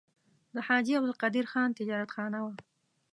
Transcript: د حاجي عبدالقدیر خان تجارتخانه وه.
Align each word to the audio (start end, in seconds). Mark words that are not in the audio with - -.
د 0.55 0.57
حاجي 0.67 0.93
عبدالقدیر 0.97 1.45
خان 1.51 1.69
تجارتخانه 1.79 2.39
وه. 2.43 2.53